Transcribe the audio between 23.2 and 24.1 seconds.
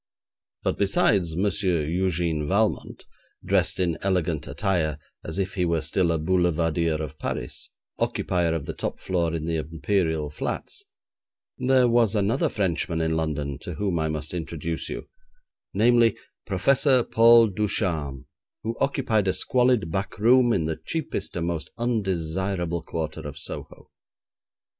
of Soho.